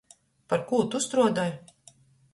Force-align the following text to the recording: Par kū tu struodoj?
Par 0.53 0.63
kū 0.71 0.79
tu 0.95 1.03
struodoj? 1.07 1.49